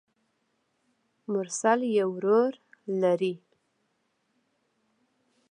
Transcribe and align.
مرسل 1.31 1.79
يو 1.97 2.09
ورور 2.15 2.51
لري. 3.01 3.33